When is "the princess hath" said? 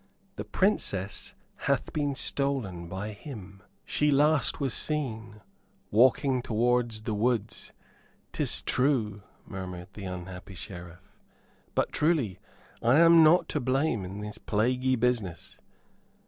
0.35-1.93